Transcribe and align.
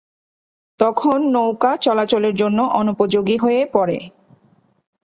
তখন 0.79 1.17
নৌকা 1.31 1.71
চলাচলের 1.77 2.35
জন্য 2.35 2.59
অনুপযোগী 2.73 3.37
হয়ে 3.37 3.61
পড়ে। 3.73 3.97